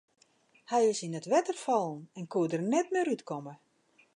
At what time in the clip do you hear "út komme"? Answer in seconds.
3.13-3.53